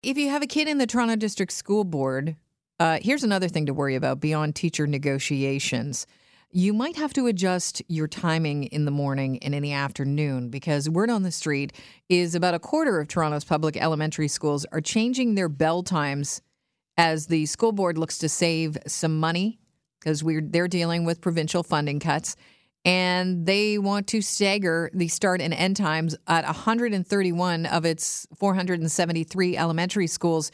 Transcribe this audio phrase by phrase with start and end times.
[0.00, 2.36] If you have a kid in the Toronto District School Board,
[2.78, 6.06] uh, here's another thing to worry about beyond teacher negotiations.
[6.52, 10.88] You might have to adjust your timing in the morning and in the afternoon because
[10.88, 11.72] word on the street
[12.08, 16.42] is about a quarter of Toronto's public elementary schools are changing their bell times
[16.96, 19.58] as the school board looks to save some money
[19.98, 22.36] because we're they're dealing with provincial funding cuts
[22.88, 29.58] and they want to stagger the start and end times at 131 of its 473
[29.58, 30.50] elementary schools,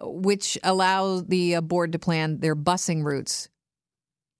[0.00, 3.48] which allow the uh, board to plan their busing routes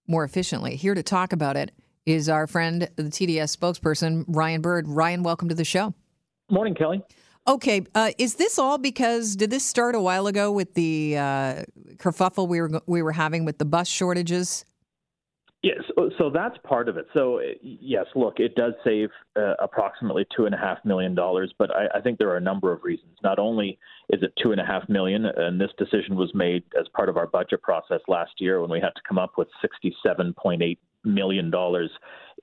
[0.07, 0.77] more efficiently.
[0.77, 1.73] Here to talk about it
[2.05, 4.87] is our friend, the TDSB spokesperson, Ryan Bird.
[4.87, 5.93] Ryan, welcome to the show.
[6.49, 7.03] Morning, Kelly.
[7.49, 11.63] Okay, uh, is this all because did this start a while ago with the uh,
[11.97, 14.63] kerfuffle we were we were having with the bus shortages?
[15.65, 17.07] Yes, so, so that's part of it.
[17.15, 21.71] So yes, look, it does save uh, approximately two and a half million dollars, but
[21.71, 23.13] I, I think there are a number of reasons.
[23.23, 23.79] Not only
[24.09, 27.17] is it two and a half million, and this decision was made as part of
[27.17, 30.77] our budget process last year when we had to come up with sixty-seven point eight
[31.03, 31.89] million dollars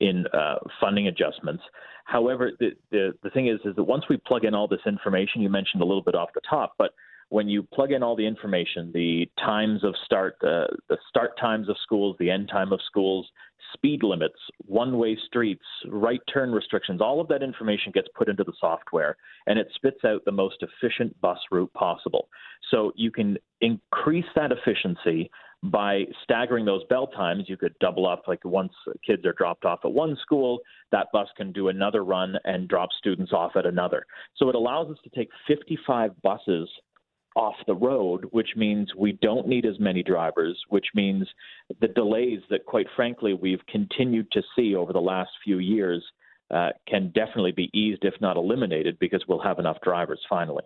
[0.00, 1.62] in uh, funding adjustments.
[2.06, 5.42] However, the, the the thing is, is that once we plug in all this information,
[5.42, 6.90] you mentioned a little bit off the top, but
[7.32, 11.66] when you plug in all the information, the times of start, uh, the start times
[11.70, 13.26] of schools, the end time of schools,
[13.72, 18.44] speed limits, one way streets, right turn restrictions, all of that information gets put into
[18.44, 19.16] the software
[19.46, 22.28] and it spits out the most efficient bus route possible.
[22.70, 25.30] So you can increase that efficiency
[25.62, 27.44] by staggering those bell times.
[27.46, 28.74] You could double up, like once
[29.06, 30.58] kids are dropped off at one school,
[30.90, 34.04] that bus can do another run and drop students off at another.
[34.36, 36.68] So it allows us to take 55 buses
[37.36, 41.26] off the road, which means we don't need as many drivers, which means
[41.80, 46.04] the delays that, quite frankly, we've continued to see over the last few years
[46.52, 50.64] uh, can definitely be eased, if not eliminated, because we'll have enough drivers finally.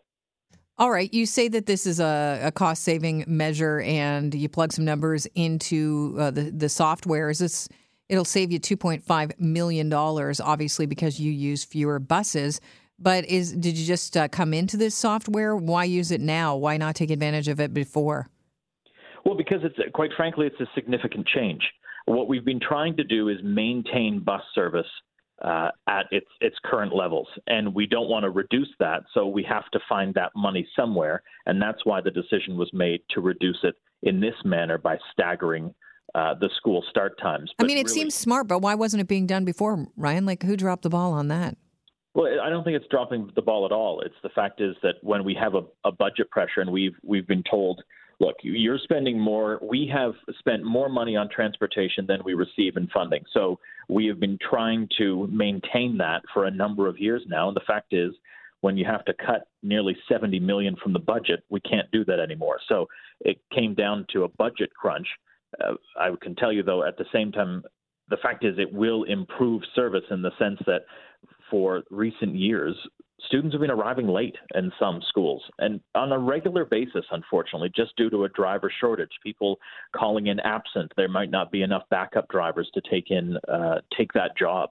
[0.79, 1.13] All right.
[1.15, 5.27] You say that this is a, a cost saving measure and you plug some numbers
[5.35, 7.31] into uh, the, the software.
[7.31, 7.69] Is this,
[8.11, 12.61] it'll save you $2.5 million, obviously, because you use fewer buses.
[12.99, 15.55] But is did you just uh, come into this software?
[15.55, 16.57] Why use it now?
[16.57, 18.29] Why not take advantage of it before?
[19.25, 21.63] Well, because it's quite frankly, it's a significant change.
[22.07, 24.87] What we've been trying to do is maintain bus service
[25.43, 29.03] uh, at its its current levels, and we don't want to reduce that.
[29.13, 33.01] So we have to find that money somewhere, and that's why the decision was made
[33.11, 35.75] to reduce it in this manner by staggering
[36.15, 37.51] uh, the school start times.
[37.59, 40.25] But I mean, it really, seems smart, but why wasn't it being done before, Ryan?
[40.25, 41.59] Like, who dropped the ball on that?
[42.17, 44.01] Well, I don't think it's dropping the ball at all.
[44.01, 47.27] It's the fact is that when we have a, a budget pressure and we've we've
[47.27, 47.83] been told,
[48.21, 49.61] look, you're spending more.
[49.61, 53.23] We have spent more money on transportation than we receive in funding.
[53.35, 53.59] So
[53.91, 57.49] we have been trying to maintain that for a number of years now.
[57.49, 58.13] And the fact is,
[58.63, 62.19] when you have to cut nearly 70 million from the budget, we can't do that
[62.19, 62.61] anymore.
[62.67, 62.87] So
[63.21, 65.07] it came down to a budget crunch.
[65.63, 67.63] Uh, I can tell you though, at the same time,
[68.09, 70.83] the fact is it will improve service in the sense that
[71.51, 72.75] for recent years,
[73.27, 77.97] students have been arriving late in some schools and on a regular basis, unfortunately, just
[77.97, 79.11] due to a driver shortage.
[79.23, 79.59] People
[79.95, 80.93] calling in absent.
[80.97, 84.71] There might not be enough backup drivers to take in uh, take that job.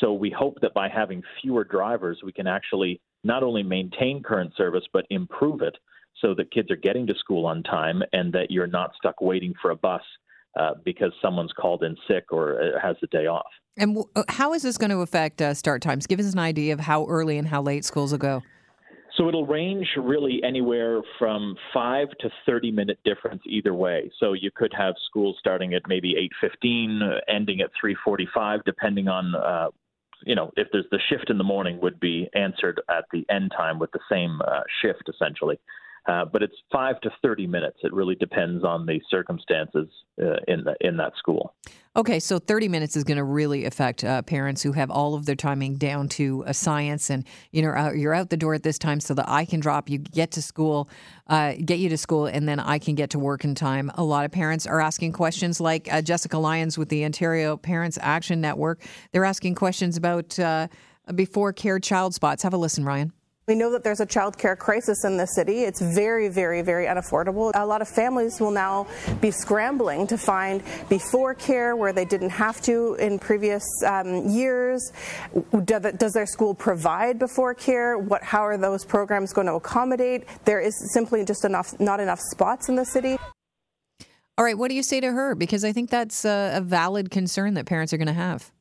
[0.00, 4.52] So we hope that by having fewer drivers, we can actually not only maintain current
[4.56, 5.76] service but improve it
[6.20, 9.54] so that kids are getting to school on time and that you're not stuck waiting
[9.60, 10.02] for a bus
[10.58, 13.46] uh, because someone's called in sick or uh, has a day off.
[13.76, 16.06] And w- uh, how is this going to affect uh, start times?
[16.06, 18.42] Give us an idea of how early and how late schools will go.
[19.16, 24.10] So it'll range really anywhere from five to thirty minute difference either way.
[24.18, 28.60] So you could have schools starting at maybe eight fifteen, ending at three forty five,
[28.64, 29.68] depending on uh,
[30.24, 33.52] you know if there's the shift in the morning would be answered at the end
[33.54, 35.58] time with the same uh, shift essentially.
[36.06, 37.78] Uh, but it's five to thirty minutes.
[37.84, 39.88] It really depends on the circumstances
[40.20, 41.54] uh, in the, in that school.
[41.94, 45.26] Okay, so thirty minutes is going to really affect uh, parents who have all of
[45.26, 48.80] their timing down to a science, and you know you're out the door at this
[48.80, 50.88] time so that I can drop you, get to school,
[51.28, 53.88] uh, get you to school, and then I can get to work in time.
[53.94, 57.96] A lot of parents are asking questions like uh, Jessica Lyons with the Ontario Parents
[58.02, 58.82] Action Network.
[59.12, 60.36] They're asking questions about
[61.14, 62.42] before care child spots.
[62.42, 63.12] Have a listen, Ryan.
[63.48, 65.64] We know that there's a child care crisis in the city.
[65.64, 67.50] It's very, very, very unaffordable.
[67.54, 68.86] A lot of families will now
[69.20, 74.92] be scrambling to find before care where they didn't have to in previous um, years.
[75.64, 77.98] Does their school provide before care?
[77.98, 80.24] What, how are those programs going to accommodate?
[80.44, 83.18] There is simply just enough, not enough spots in the city.
[84.38, 85.34] All right, what do you say to her?
[85.34, 88.52] Because I think that's a, a valid concern that parents are going to have.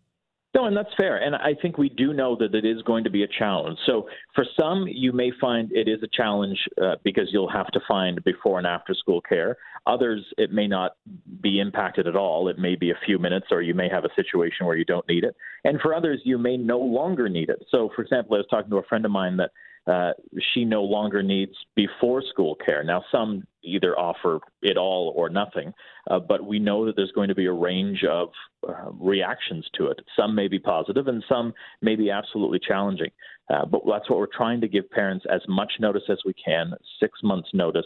[0.62, 1.18] No, and that's fair.
[1.18, 3.80] And I think we do know that it is going to be a challenge.
[3.88, 7.80] So for some, you may find it is a challenge uh, because you'll have to
[7.88, 9.58] find before and after school care.
[9.88, 10.98] Others, it may not
[11.42, 12.48] be impacted at all.
[12.48, 15.08] It may be a few minutes, or you may have a situation where you don't
[15.10, 15.36] need it.
[15.63, 17.66] And for others, you may no longer need it.
[17.72, 19.50] So, for example, I was talking to a friend of mine that
[19.88, 20.12] uh,
[20.54, 22.83] she no longer needs before school care.
[22.83, 25.74] Now, some either offer it all or nothing,
[26.10, 28.30] uh, but we know that there's going to be a range of
[28.68, 30.00] uh, reactions to it.
[30.16, 33.12] Some may be positive and some may be absolutely challenging.
[33.51, 36.74] Uh, but that's what we're trying to give parents as much notice as we can,
[37.00, 37.86] six months' notice.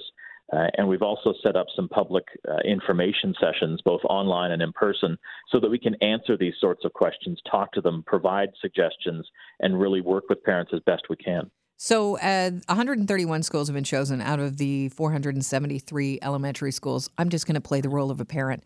[0.54, 4.72] Uh, and we've also set up some public uh, information sessions, both online and in
[4.74, 5.18] person,
[5.52, 9.28] so that we can answer these sorts of questions, talk to them, provide suggestions,
[9.60, 11.50] and really work with parents as best we can.
[11.78, 17.10] So, uh, 131 schools have been chosen out of the 473 elementary schools.
[17.18, 18.64] I'm just going to play the role of a parent.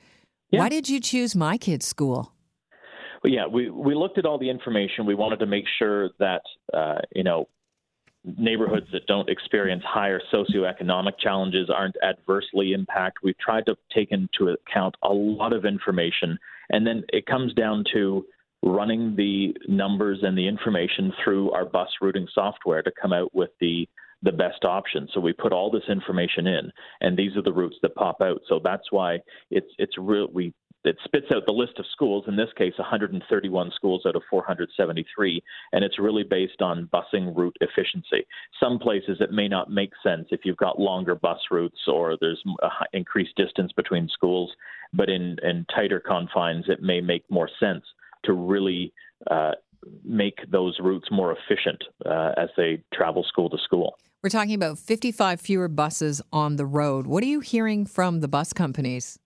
[0.52, 0.60] Yeah.
[0.60, 2.34] Why did you choose my kid's school?
[3.24, 5.06] Well, yeah, we, we looked at all the information.
[5.06, 6.42] We wanted to make sure that,
[6.74, 7.48] uh, you know,
[8.38, 13.22] neighborhoods that don't experience higher socioeconomic challenges aren't adversely impacted.
[13.24, 16.38] We've tried to take into account a lot of information.
[16.70, 18.26] And then it comes down to
[18.64, 23.52] running the numbers and the information through our bus routing software to come out with
[23.60, 23.88] the
[24.22, 25.08] the best option.
[25.14, 28.42] So we put all this information in, and these are the routes that pop out.
[28.50, 29.20] So that's why
[29.50, 30.28] it's it's real.
[30.34, 30.54] We
[30.86, 32.26] it spits out the list of schools.
[32.28, 37.58] In this case, 131 schools out of 473, and it's really based on busing route
[37.60, 38.26] efficiency.
[38.62, 42.42] Some places it may not make sense if you've got longer bus routes or there's
[42.94, 44.52] increased distance between schools,
[44.94, 47.84] but in in tighter confines, it may make more sense
[48.25, 48.94] to really
[49.30, 49.51] uh,
[50.04, 53.95] make those routes more efficient uh, as they travel school to school.
[54.21, 57.07] We're talking about 55 fewer buses on the road.
[57.07, 59.18] What are you hearing from the bus companies?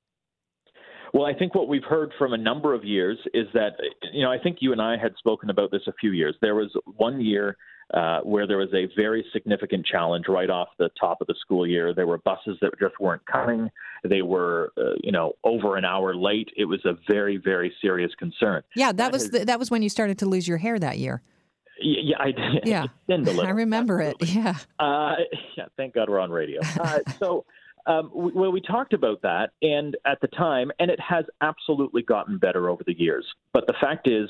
[1.13, 3.73] Well, I think what we've heard from a number of years is that,
[4.11, 6.35] you know, I think you and I had spoken about this a few years.
[6.41, 7.55] There was one year
[7.93, 11.67] uh, where there was a very significant challenge right off the top of the school
[11.67, 11.93] year.
[11.93, 13.69] There were buses that just weren't coming.
[14.03, 16.49] They were, uh, you know, over an hour late.
[16.57, 18.63] It was a very, very serious concern.
[18.75, 20.79] Yeah, that, that was has, the, that was when you started to lose your hair
[20.79, 21.21] that year.
[21.79, 22.63] Yeah, I did.
[22.65, 24.27] Yeah, I remember Absolutely.
[24.29, 24.35] it.
[24.35, 24.57] Yeah.
[24.79, 25.15] Uh,
[25.57, 25.65] yeah.
[25.77, 26.61] Thank God we're on radio.
[26.79, 27.45] Uh, so
[27.85, 32.01] um, we, well, we talked about that, and at the time, and it has absolutely
[32.01, 33.25] gotten better over the years.
[33.53, 34.29] But the fact is,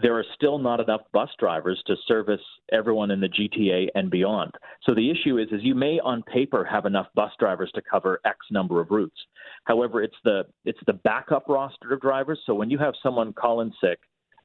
[0.00, 2.40] there are still not enough bus drivers to service
[2.72, 4.52] everyone in the GTA and beyond.
[4.84, 8.20] So the issue is, is you may on paper have enough bus drivers to cover
[8.24, 9.18] X number of routes.
[9.64, 12.40] However, it's the it's the backup roster of drivers.
[12.46, 13.98] So when you have someone call in sick,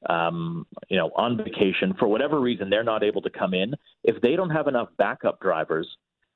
[0.08, 3.74] um, you know, on vacation for whatever reason, they're not able to come in.
[4.04, 5.88] If they don't have enough backup drivers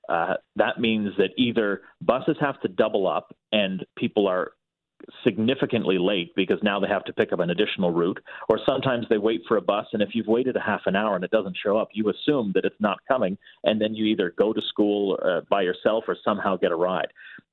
[0.08, 4.52] uh, that means that either buses have to double up and people are
[5.24, 9.18] significantly late because now they have to pick up an additional route, or sometimes they
[9.18, 11.56] wait for a bus, and if you've waited a half an hour and it doesn't
[11.62, 15.18] show up, you assume that it's not coming, and then you either go to school
[15.24, 17.08] uh, by yourself or somehow get a ride.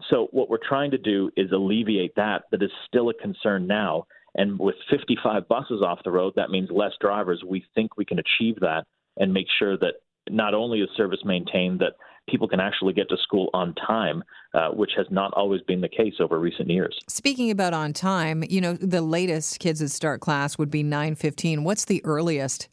[0.09, 4.05] So, what we're trying to do is alleviate that, that is still a concern now.
[4.35, 7.43] And with 55 buses off the road, that means less drivers.
[7.45, 8.85] We think we can achieve that
[9.17, 9.95] and make sure that
[10.29, 11.93] not only is service maintained, that
[12.29, 14.23] people can actually get to school on time,
[14.53, 16.97] uh, which has not always been the case over recent years.
[17.07, 21.63] Speaking about on time, you know, the latest kids that start class would be 9:15.
[21.63, 22.69] What's the earliest?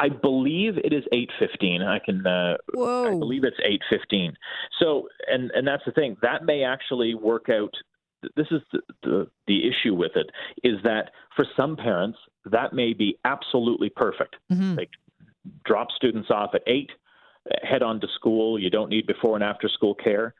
[0.00, 1.82] I believe it is 8:15.
[1.82, 3.06] I can uh, Whoa.
[3.06, 4.34] I believe it's 8:15.
[4.80, 6.16] So and and that's the thing.
[6.22, 7.74] That may actually work out
[8.36, 10.30] this is the, the, the, issue with it
[10.64, 14.34] is that for some parents that may be absolutely perfect.
[14.50, 14.74] Mm-hmm.
[14.74, 14.90] Like
[15.64, 16.90] drop students off at 8,
[17.62, 20.34] head on to school, you don't need before and after school care,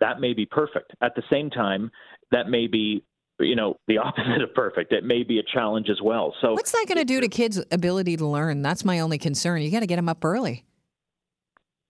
[0.00, 0.92] that may be perfect.
[1.02, 1.90] At the same time,
[2.30, 3.04] that may be
[3.38, 4.92] you know the opposite of perfect.
[4.92, 6.34] It may be a challenge as well.
[6.40, 8.62] So what's that going to do to kids ability to learn?
[8.62, 9.62] That's my only concern.
[9.62, 10.64] You got to get them up early.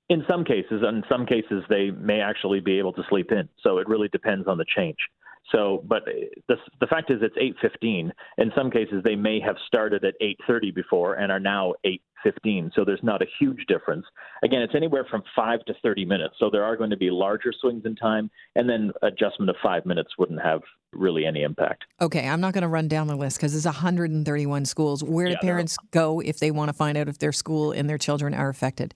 [0.09, 3.49] In some cases in some cases they may actually be able to sleep in.
[3.63, 4.97] So it really depends on the change
[5.53, 6.13] so, but uh,
[6.49, 8.13] the the fact is, it's eight fifteen.
[8.39, 12.03] In some cases, they may have started at eight thirty before and are now eight
[12.23, 12.71] fifteen.
[12.75, 14.07] So there's not a huge difference.
[14.45, 16.35] Again, it's anywhere from five to thirty minutes.
[16.39, 19.87] So there are going to be larger swings in time, and then adjustment of five
[19.87, 20.61] minutes wouldn't have
[20.93, 21.85] really any impact.
[22.01, 25.05] Okay, I'm not going to run down the list because there's 131 schools.
[25.05, 27.99] Where do parents go if they want to find out if their school and their
[27.99, 28.95] children are affected?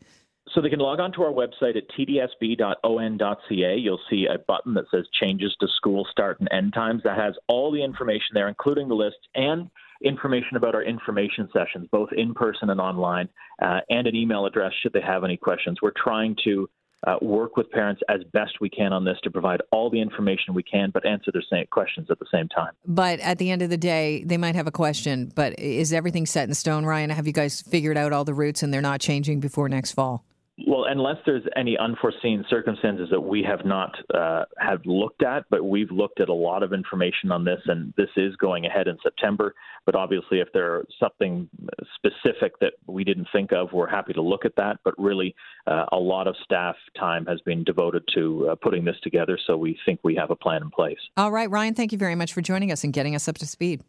[0.53, 3.77] So they can log on to our website at tdsb.on.ca.
[3.77, 7.03] You'll see a button that says changes to school start and end times.
[7.05, 9.71] That has all the information there, including the list and
[10.05, 13.29] information about our information sessions, both in person and online,
[13.63, 15.79] uh, and an email address should they have any questions.
[15.81, 16.69] We're trying to
[17.07, 20.55] uh, work with parents as best we can on this to provide all the information
[20.55, 22.73] we can, but answer their same questions at the same time.
[22.87, 25.33] But at the end of the day, they might have a question.
[25.35, 27.11] But is everything set in stone, Ryan?
[27.11, 30.25] Have you guys figured out all the routes and they're not changing before next fall?
[30.69, 35.65] Well, unless there's any unforeseen circumstances that we have not uh, have looked at, but
[35.65, 38.97] we've looked at a lot of information on this, and this is going ahead in
[39.03, 39.53] September.
[39.85, 41.49] But obviously, if there's something
[41.97, 44.79] specific that we didn't think of, we're happy to look at that.
[44.85, 45.35] But really,
[45.67, 49.57] uh, a lot of staff time has been devoted to uh, putting this together, so
[49.57, 50.99] we think we have a plan in place.
[51.17, 53.47] All right, Ryan, thank you very much for joining us and getting us up to
[53.47, 53.83] speed.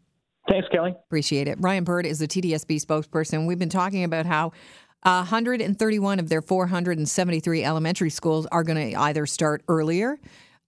[0.48, 0.94] Thanks, Kelly.
[1.06, 1.58] Appreciate it.
[1.60, 3.46] Ryan Bird is the TDSB spokesperson.
[3.46, 4.52] We've been talking about how
[5.12, 10.18] 131 of their 473 elementary schools are going to either start earlier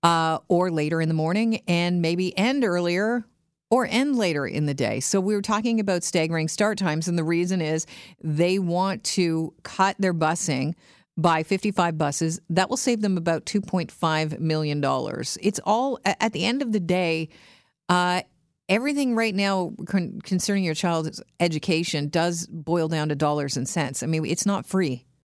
[0.05, 3.25] uh, or later in the morning and maybe end earlier
[3.71, 5.01] or end later in the day.
[5.01, 7.85] So we were talking about staggering start times, and the reason is
[8.23, 10.75] they want to cut their busing
[11.17, 12.41] by 55 buses.
[12.49, 14.83] That will save them about $2.5 million.
[15.43, 17.29] It's all, at the end of the day,
[17.89, 18.23] uh,
[18.69, 24.03] everything right now con- concerning your child's education does boil down to dollars and cents.
[24.03, 25.05] I mean, it's not free.